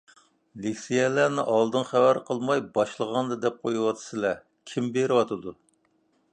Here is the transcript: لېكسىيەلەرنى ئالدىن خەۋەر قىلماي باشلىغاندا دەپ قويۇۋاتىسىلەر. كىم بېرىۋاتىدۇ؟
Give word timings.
لېكسىيەلەرنى 0.61 1.43
ئالدىن 1.55 1.85
خەۋەر 1.89 2.19
قىلماي 2.31 2.63
باشلىغاندا 2.79 3.39
دەپ 3.45 3.61
قويۇۋاتىسىلەر. 3.67 4.43
كىم 4.73 4.93
بېرىۋاتىدۇ؟ 4.97 5.59